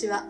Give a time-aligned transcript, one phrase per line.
[0.00, 0.24] ちは。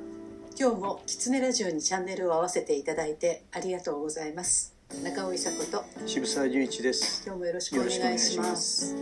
[0.59, 4.74] 今日もキツネラジオにチャンネルを合わせていただいてありがとうございます。
[5.04, 7.22] 中尾伊佐子と渋沢十一です。
[7.24, 8.97] 今日もよろしくお願いします。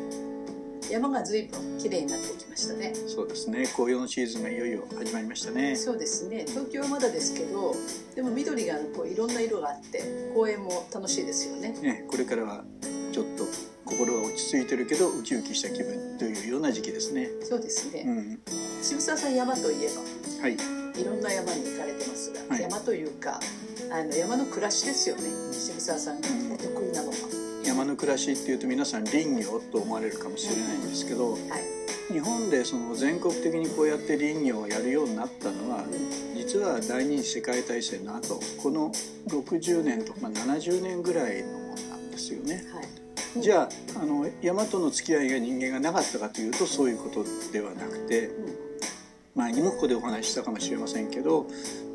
[0.91, 2.93] 山が随分綺麗になってきましたね。
[2.95, 3.67] そうですね。
[3.75, 5.75] 紅葉のシーズンがいよいよ始まりましたね。
[5.75, 6.45] そうですね。
[6.47, 7.75] 東京はまだですけど
[8.15, 10.03] でも緑がこういろんな色があって
[10.35, 11.71] 公園も楽しいですよね。
[11.81, 12.65] ね、これからは
[13.19, 13.45] ちょっと
[13.85, 17.29] 心は落ち着いてるけどウキウキした気分というような時期ですね。
[17.43, 18.39] そうですね、うん、
[18.81, 20.55] 渋沢さん山といえばはい。
[20.55, 22.63] いろんな山に行かれてますが、はい。
[22.63, 23.41] 山というか
[23.91, 25.23] あの山の暮らしですよね。
[25.51, 27.15] 渋沢さんがお得意なのは、
[27.65, 31.43] 山の暮らしっていうと皆さん林業と思われるかもしれないんですけど、はい。
[32.13, 35.85] 日本でその全国的にこうやって林業をやるようになったのは
[36.37, 38.93] 実は第二次世界大戦の後この
[39.27, 42.65] 60年とかまあ70年ぐらいのものなんですよね。
[42.73, 42.98] はい
[43.41, 48.31] じゃああの山との付き合いが人間がなかったかというとそういうことではなくて
[49.35, 51.47] 前にもここでお話ししたかもしれませんけど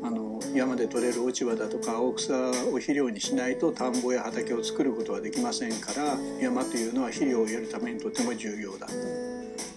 [0.02, 8.86] あの山で採れる落ち葉だとか青草を肥料にしないと田んぼや畑を作ることはできませんから山というのは肥料を得るためにとても重要だ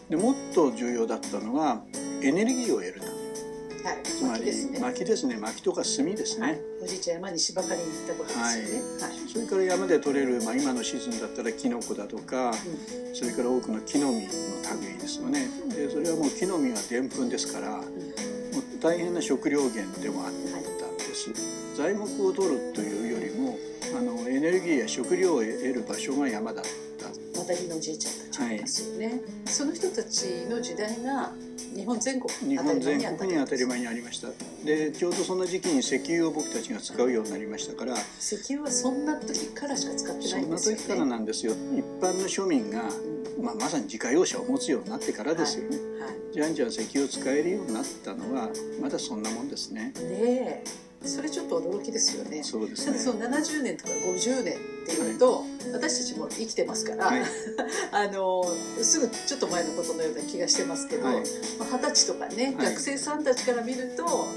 [0.09, 1.81] でもっと重要だったのは
[2.23, 3.16] エネルギーを得るため。
[3.87, 4.79] はいつまり薪ですね。
[4.79, 5.37] 薪ですね。
[5.37, 8.81] 薪とか炭ですね、はい、おじいちゃん山に芝刈りに行ったことですよね。
[8.99, 9.29] はい。
[9.31, 12.51] それから山で採れる、まあ、今のシーズンだったらキノコだとか、
[13.13, 14.27] それから多くの木の実
[14.75, 15.47] の類ですよね。
[15.69, 17.83] でそれはもう木の実はでんぷんですからもう
[18.81, 21.31] 大変な食料源でもあったんです。
[21.77, 23.57] 材木を取るというよりも
[23.97, 26.61] あのエネルギーや食料を得る場所が山だ
[27.37, 29.21] またぎのおじいちゃんたちがいますよね。
[29.45, 31.31] その人たちの時代が
[31.75, 34.29] 日本全国日本全国に当たり前ににありました。
[34.65, 37.95] でちょうどその時期に石油を僕たちが使うようになりましたから。
[38.19, 41.09] 石油はそんな時からしか使ってそんないんですよな時からね。
[41.11, 41.53] なんですよ。
[41.53, 42.83] 一般の庶民が、
[43.41, 46.33] まあ、まさに自家用車を持つようになってからですよね、はい。
[46.33, 48.49] じゃんじゃん石油を使えるようになったのは
[48.81, 49.93] まだそんなもんですね。
[49.95, 50.63] で、
[51.03, 52.43] それちょっと驚きですよね。
[52.43, 52.93] そうですね。
[52.93, 57.21] た だその70年とか50年っていうと、私たちも生きてますから、はい。
[57.91, 58.43] あの
[58.81, 62.65] すぐちょっと前のことのような気がしてますけど、二十歳とかね、はい。
[62.67, 64.27] 学生さんたちから見ると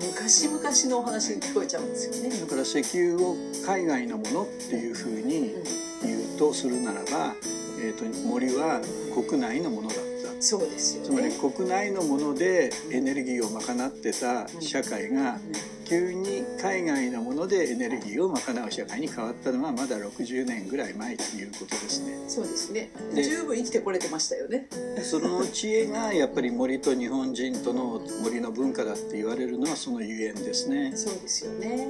[0.00, 2.30] 昔々のお話に聞こえちゃうんですよね。
[2.30, 5.54] だから石油を海外のものっていうふうに
[6.02, 7.34] 言うとするならば、
[7.78, 8.80] えー、と森は
[9.14, 10.09] 国内のものだ
[10.40, 11.38] そうですよつまりね。
[11.38, 15.38] 国内のものでエネルギーを賄ってた社会が
[15.84, 22.14] 急に海外のものでエネルギーを賄う社会に変わったのはまだ60年ぐらい前ということですね。
[22.28, 22.90] そうですね。
[23.14, 24.68] で十分生きてこれてましたよね。
[25.02, 30.92] その知恵がやっぱり森と日本人との森の文化だって言われるのはそのゆえんですね。
[30.94, 31.88] そうですよね。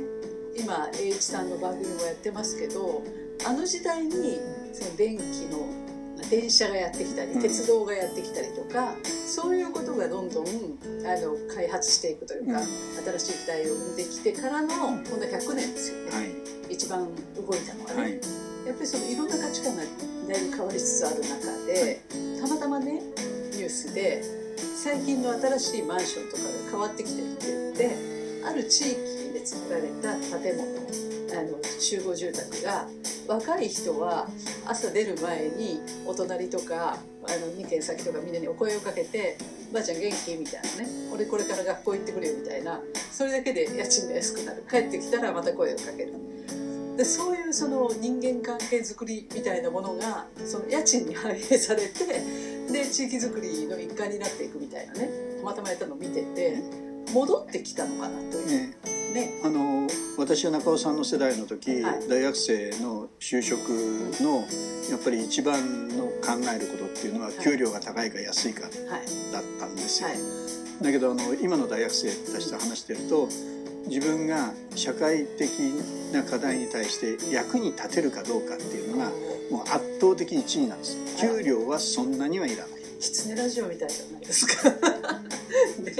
[0.59, 3.03] 今栄一さんの番組もやってますけど、
[3.47, 4.41] あの時代に
[4.73, 5.23] その電気
[5.53, 5.69] の
[6.29, 7.43] 電車がやってきたり、うん。
[7.43, 8.95] 鉄道がやってきたりとか、
[9.27, 12.67] そういうことがどんどんあの開発していくというか、うん。
[13.19, 16.11] 新しい時代を生んできてからの今度100年ですよね。
[16.11, 16.73] はい。
[16.73, 18.03] 一番動いたのはね。
[18.03, 18.13] はい。
[18.67, 19.89] やっぱりそのいろんな価値観がだ
[20.39, 22.03] いぶ変わりつつある中で、
[22.41, 23.03] たまたまね
[23.53, 24.23] ニュースで
[24.77, 28.97] 最近の新しいマンションとかが変わってきてるって言ってある地域
[29.33, 32.87] で作られた建物あの集合住宅が
[33.29, 34.27] 若い人は
[34.67, 39.37] 朝出る前にお隣とかあの2軒先とかみんなにお声をかけて
[39.73, 42.81] 「ばあちゃん元気?」みたいなね「俺これから学校行ってくるよ」みたいな。
[43.13, 44.65] それだけで家賃が安くなる。
[44.71, 46.15] 帰ってきたらまた声をかける。
[46.97, 52.23] でそういうその人間関係づくりみたいなものがその家賃に反映されて
[52.73, 55.11] で地域づくりの一環になっていくみたいなね。
[55.39, 56.63] たまたまやったのを見てて
[57.13, 58.47] 戻ってきたのかなという。
[58.47, 59.00] ね。
[59.13, 59.87] ねあの
[60.19, 62.09] 私は中尾さんの世代の時、はい。
[62.09, 63.69] 大学生の就職
[64.21, 64.47] の
[64.91, 67.33] やっぱり一番の考えることっていうのは、い。
[67.43, 68.71] 給料が高いか安いかはい
[69.33, 70.19] だったんですよ、はい。
[70.83, 73.29] だけどあの今の大学生たちと話してると
[73.87, 75.51] 自分が社会的
[76.13, 79.11] な課題に対して役に立てるかどうかっていうのが
[79.51, 80.97] もう圧倒的1位なんです。
[81.19, 82.81] 給料はそんなにはいらない。
[83.01, 84.71] 狐ラジオみたいじゃないですか。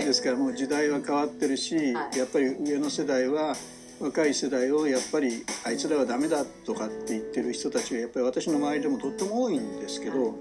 [0.01, 2.19] ね ですからもう時代は変わってるし、はい。
[2.19, 3.57] やっぱり上の世代は
[4.01, 10.35] 若い世代をやっぱりあいつらはダメだとかって言ってる人たちがやっぱり私の周りでもとっても多いんですけど、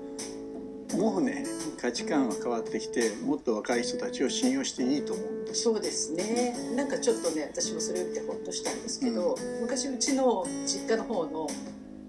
[0.98, 1.46] もうね
[1.80, 5.64] 価値観は変わってきてもっと若い人たちを信用していいと思うんです。
[5.64, 6.56] そうですね。
[6.76, 11.48] なんかちょっとね私もそれを見てほっとしたんですけど、昔うちの実家の方の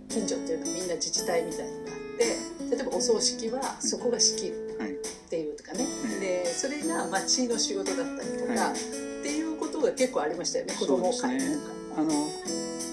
[0.08, 1.98] 近所っていうのはみんな自治体みたいなのがあっ
[2.68, 4.94] て例えばお葬式はそこが仕切るはいっ
[5.28, 5.50] てい。
[5.50, 5.56] う
[6.60, 8.72] それが町の仕事だったりとか、はい。
[8.74, 11.58] っていうことが結構ありましたよね子供会とか、そうですね
[11.96, 12.10] あの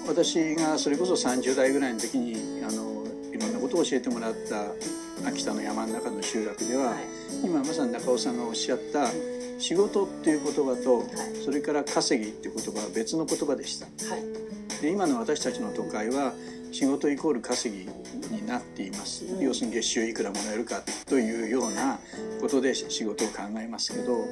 [0.08, 3.04] 私がそれこそ30代ぐらいの時にあの
[3.34, 7.04] いろんなことを教えてもらった秋田の山の中の集落では、はい。
[7.44, 9.10] 今まさに中尾さんがおっしゃった
[9.60, 11.08] 仕事っていう言葉と、はい。
[11.44, 13.86] それから稼ぎっていう言葉は別の言葉でした。
[13.86, 14.24] はい。
[14.82, 16.34] で今の私たちの都会は
[16.72, 17.86] 仕事イコール稼ぎ
[18.36, 19.40] になっています、うん。
[19.40, 22.00] 要するに月収いくらもらえるかというような
[22.42, 24.26] ことで仕事を考えますけど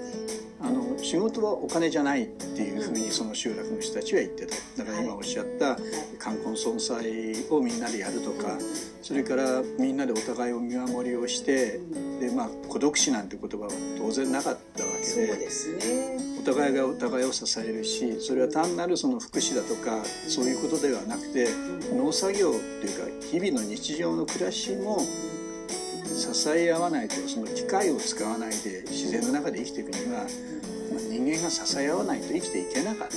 [0.62, 4.84] あの仕事はお金じゃないっていうふうにその集落の人たちは言ってた。
[4.84, 5.78] だから今おっしゃった
[6.18, 8.58] 冠婚葬祭をみんなでやるとか
[9.02, 11.80] それからみんなでお互いを見守りをして
[12.20, 15.28] でまあ孤独死なんて言葉は当然なかったわけで。
[15.28, 16.36] そうですね。
[16.40, 21.48] お互いがお互いを支えるしそれは単なるその福祉だとかそういうことではなくて
[21.92, 25.00] 農作業っていうか日々の日常の暮らしも
[26.06, 30.28] 支え合わないとその機械を使わないで自然の中で生きていくには、まあ、
[31.10, 33.08] 人間が支え合わないと生きていけなかっ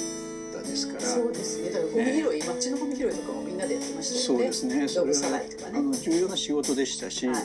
[0.52, 1.00] たですから。
[1.00, 1.70] そうですね。
[1.70, 4.26] だからゴミ拾い、街のゴミ拾いとかもみんなでやってましたよね。
[4.26, 4.88] そうですね。
[4.88, 7.42] それはあの重要な仕事でしたし、はい。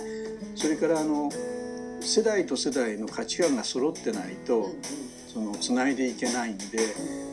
[0.55, 1.29] それからあの
[2.03, 4.69] 世代と世代の価値観が揃ってないと、
[5.33, 6.65] そのつないでいけないんで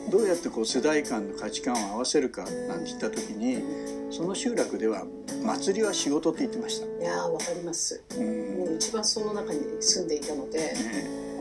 [0.09, 3.61] どうやってこう世代間の価値観を合わせるかなんて言った時に
[4.09, 5.05] その集落では
[5.43, 6.87] 祭りは仕事って言ってました。
[6.87, 8.03] いやーわかります。
[8.17, 8.57] うん。
[8.57, 10.75] もう一番その中に住んでいたので、ね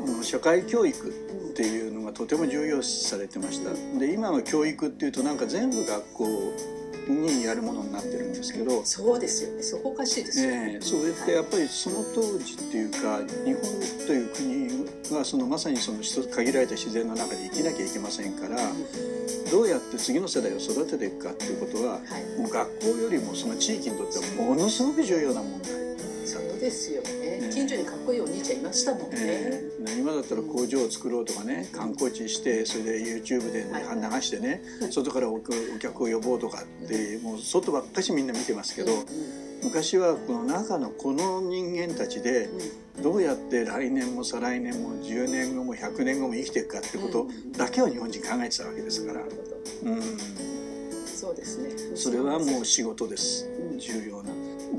[0.04, 1.12] あの社会教育っ
[1.54, 3.72] ていうのがとても重要視されてました。
[3.98, 6.26] で今は教育っていうとなんか全部学校
[7.10, 9.62] にやるものになってるんですけど、そうですよね。
[9.62, 14.28] そこおかしいですよね、ね、そうやってやっぱりその当時っていうか日本という
[15.08, 15.98] 国はそのまさにその
[16.30, 18.56] 限られた自然の中で生きなきゃいけませんから
[19.50, 22.40] どうやって次の世代を育てていくかっていうことははい。
[22.40, 25.89] もう学校よりもその地域にとってはものすごく重要な問題。
[26.30, 27.40] そうですよね。
[27.40, 35.40] ね近所にかっこいいお兄ちゃんいましたもんね、えー今だったら工場を作ろうとかね観光地してそれで YouTube で、ねはい流してね外からおお
[35.78, 39.50] 客を呼ぼうとかってもう外ばっかしみんな見てますけどうん。
[39.62, 42.48] 昔はこの中のこの人間たちで
[43.02, 47.26] どうやって来年も再来年も10年後も100年後も生きていくかってこと
[47.58, 49.20] だけを日本人考えてたわけですから。
[49.20, 50.02] うん、
[51.06, 51.96] そうですね。
[51.96, 53.48] それはもう仕事です。
[53.78, 54.30] 重要な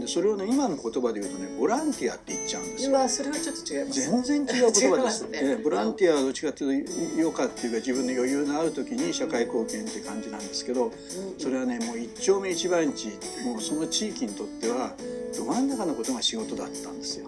[0.02, 3.10] でそれをね今の言葉で言うとねボランティアって言っちゃうんですよ。
[3.10, 4.02] それはちょっと違います。
[4.02, 5.40] 全然違う言葉ですね。
[5.42, 10.92] ええボランティアはどっちかっていうと余暇っていうか自分の余裕のある時に社会貢献って感じなんですけどうん。
[11.38, 13.10] それはねもう一丁目一番地
[13.46, 14.96] もうその地域にとっては
[15.38, 17.28] ど真ん中のことが仕事だったんですよ。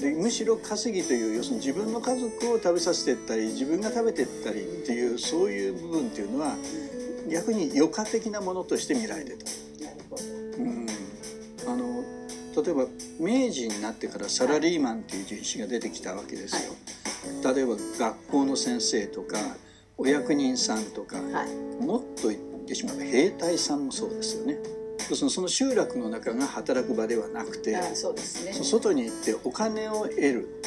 [0.00, 6.56] でむしろ稼ぎという要するに自分の家族を食べさせていったり自分が食べていったりっていうそういう部分っていうのは
[7.30, 9.44] 逆に余暇的なものとして見られてた。
[9.84, 10.22] なるほど。
[10.58, 10.83] うん
[12.56, 12.86] 例えば
[13.18, 16.72] 明治になってからサラリーマンっていう人種が出てきたわけですよ、
[17.54, 19.38] 例えば学校の先生とか
[19.96, 21.84] お役人さんとか、はい。
[21.84, 24.58] もっと言ってしまえば兵隊さんもそうですよね。
[25.10, 28.52] 要するにその集落の中が働く場ではなくてあそうですね。
[28.54, 30.62] そ外に行ってお金を得る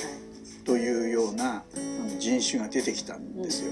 [0.63, 1.63] というような
[2.19, 3.71] 人種が出てきたんですよ、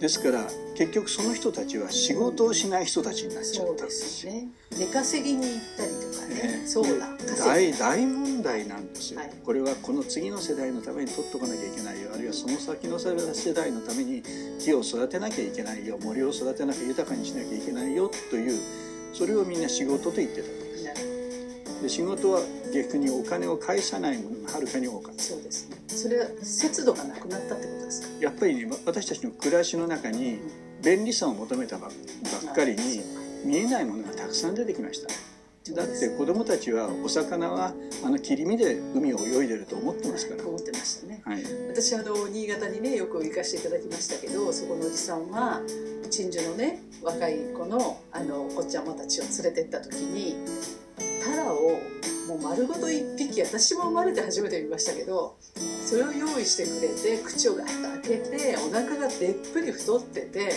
[0.00, 4.32] ですから結局その人たちは仕事をしない人たちになっちゃったんですよ。
[4.32, 4.48] すね。
[4.70, 5.93] 出稼ぎに行ったり
[6.28, 7.08] ね、ねそうだ。
[7.38, 9.32] 大大問題なんですよ、はい。
[9.44, 12.10] これはこの次の世代のために取っとかなきゃいけないよ。
[12.14, 13.14] あるいはその先の世
[13.52, 14.22] 代のために
[14.58, 15.98] 木を育てなきゃいけないよ。
[16.02, 18.58] 森を育てなきゃ豊かにしなきゃいけないよという
[19.12, 21.82] それをみんな仕事と言ってたんです。
[21.82, 22.40] で仕事は
[22.72, 25.22] 逆にお金を返さないものがはるかに多かった。
[25.22, 25.76] そうですね。
[25.88, 28.08] それは節度がなくなったってことですか？
[28.20, 30.40] やっぱりね私たちの暮らしの中に
[30.82, 33.00] 便利さを求めたばばっかりに
[33.44, 35.08] 見えないものがたくさん出てきました
[35.72, 37.72] だって子供たちはお魚は
[38.04, 41.22] あの切り身で海を泳いでると思ってますから、思ってましたね。
[41.24, 45.62] はい、私あの新潟にねよく行かせていただきましたけどそこのおじさんは
[46.10, 50.36] 鎮守のね若い子のあのおっちゃまたちを連れてった時に
[51.24, 51.80] タラを
[52.28, 55.36] もう丸ごと1匹私も生まれて初めて見ましたけど
[55.86, 60.52] それを用意してくれて口をガッと開けてお腹がでっぷり太ってて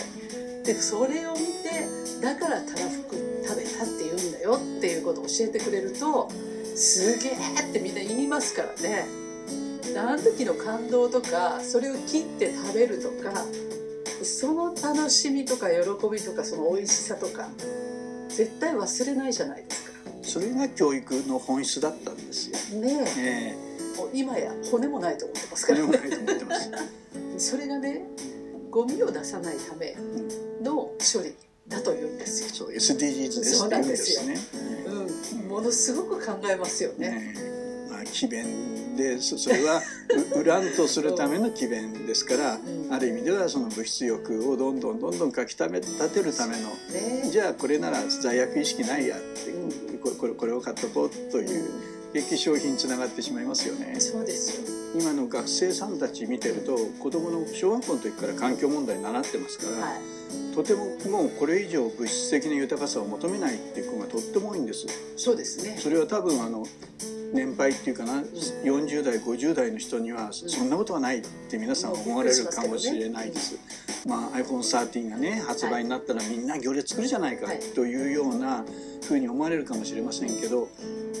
[0.64, 6.28] でそれを見てだからたらふく食べたって言うんだよっていうことを教えてくれると
[6.74, 7.32] すげえ
[7.70, 9.06] ってみんな言いますからね。
[9.96, 13.42] あの時の感動とかそれを切って食べるとか
[14.22, 15.78] その楽しみとか喜
[16.10, 17.48] びとかその美味しさとか
[18.28, 19.92] 絶対忘れないじゃないですか。
[20.22, 22.80] それが教育の本質だったんですよ。
[22.80, 26.70] ねええもう今や骨もないと思ってますえからねこれもないと思ってます。
[27.50, 28.02] それがね
[28.70, 29.96] ゴミを出さないため
[30.62, 31.34] の処理
[31.68, 32.48] だというんですよ。
[32.50, 34.38] そう SDGs ですそうないんですすね。
[34.86, 37.34] うん、ものすごく考えますよね。
[37.90, 39.82] まあ詭弁でそそれは
[40.34, 54.00] う 売らんとするための詭弁ですから、うんある意味ではその物質欲をどんどんどんどんかきため立てるためのねじゃあこれなら罪悪意識ないやって、うこれこれこれを買っとこうという結局商品につながってしまいますよね。
[54.00, 54.78] そうですよ。
[54.98, 60.54] 今の学生さんたち見てると子供の小学校の時から環境問題習ってますから、はい。
[60.54, 64.86] とてももうこれ以上物質的な豊かさを求めないっていう子がとっても多いんです。
[65.16, 65.76] そうですね。
[65.78, 66.64] それは多分あの
[67.32, 68.22] 年配っていうかな
[68.64, 73.58] 40代50代の人にはそんなことはないって皆さん思われるかもしれないです、
[74.06, 77.60] まあ、iPhone13 がね発売になったらみんな行列作るじゃないかはい。
[77.74, 78.64] というような
[79.06, 80.68] ふうに思われるかもしれませんけど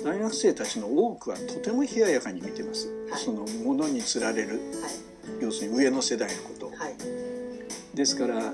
[0.04, 3.20] 大学生たちの多くはとても冷ややかに見てます、はい。
[3.20, 4.60] そのものにつられる。
[5.40, 6.72] 要するに上の世代のこと。
[7.94, 8.52] ですから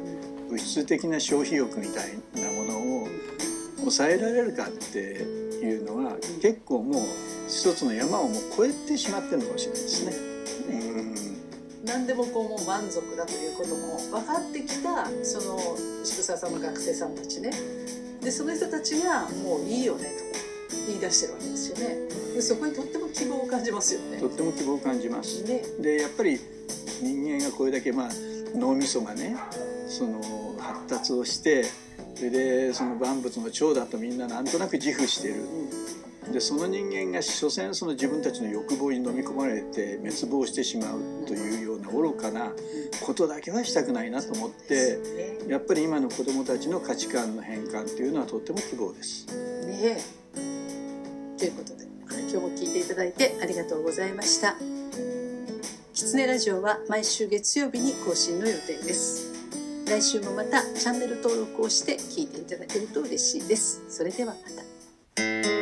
[0.49, 3.09] 物質的な消費欲みたいなものを
[3.81, 7.03] 抑えられるかっていうのは結構もう
[7.55, 10.13] 一つの山をもう越えてしまってるのかもしれないですね。
[10.69, 11.15] うん。
[11.85, 17.51] 何でもこうもう満足だということも分かってきたその渋沢さんの学生さんたちね。
[18.21, 20.05] でその人たちがもういいよね
[20.69, 21.97] と言い出してるわけですよね。
[22.35, 24.19] でそこにとっても希望を感じますよね。
[24.19, 25.43] とっても希望を感じます。
[25.45, 25.63] ね。
[25.81, 26.41] でやっぱり
[27.01, 28.11] 人間がこれだけまあ
[28.55, 29.37] 脳みそがね
[29.89, 30.21] その
[30.59, 31.65] 発達をして
[32.15, 35.35] それでその万物の長だとみんななんとなく自負してる。
[36.33, 42.51] でその人間が所詮その自分たちの欲望に飲み込まれて滅亡してしまうというような愚かな
[43.05, 44.97] ことだけはしたくないなと思って
[45.47, 45.53] ね。
[45.53, 49.27] やっぱり今の子どもたちの価値観の変換というのはとっても希望です。
[49.67, 49.99] ね
[51.37, 54.57] ということで今日も聞いていただいてありがとうございました。
[55.93, 59.34] キツネラジオは毎週月曜日に更新の予定です
[59.87, 63.83] 来週もまたチャンネル登録をして聞いていただけると嬉しいです。
[63.89, 65.54] それではまた。